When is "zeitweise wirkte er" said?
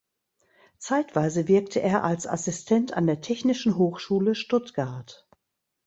0.79-2.03